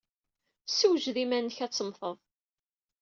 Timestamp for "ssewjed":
0.69-1.17